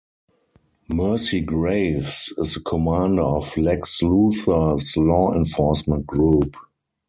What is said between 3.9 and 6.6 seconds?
Luthor's law-enforcement group.